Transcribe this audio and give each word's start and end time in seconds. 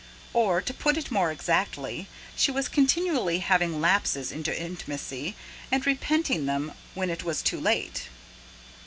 Or, 0.33 0.63
to 0.63 0.73
put 0.73 0.97
it 0.97 1.11
more 1.11 1.31
exactly, 1.31 2.07
she 2.35 2.49
was 2.49 2.67
continually 2.67 3.37
having 3.37 3.79
lapses 3.81 4.31
into 4.31 4.51
intimacy, 4.59 5.35
and 5.71 5.85
repenting 5.85 6.47
them 6.47 6.73
when 6.95 7.11
it 7.11 7.23
was 7.23 7.43
too 7.43 7.59
late. 7.61 8.09